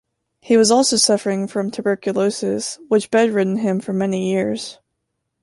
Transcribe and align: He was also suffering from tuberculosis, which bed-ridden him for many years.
He 0.39 0.57
was 0.57 0.71
also 0.71 0.95
suffering 0.97 1.45
from 1.47 1.69
tuberculosis, 1.69 2.79
which 2.87 3.11
bed-ridden 3.11 3.57
him 3.57 3.79
for 3.79 3.93
many 3.93 4.31
years. 4.31 4.79